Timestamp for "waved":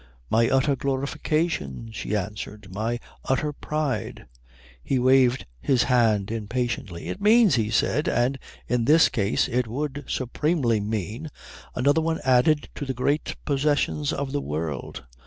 4.97-5.45